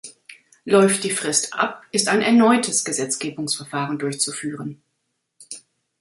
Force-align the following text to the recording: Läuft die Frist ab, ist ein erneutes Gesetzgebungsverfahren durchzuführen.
Läuft 0.65 1.03
die 1.03 1.11
Frist 1.11 1.53
ab, 1.53 1.83
ist 1.91 2.07
ein 2.07 2.23
erneutes 2.23 2.83
Gesetzgebungsverfahren 2.85 3.99
durchzuführen. 3.99 4.81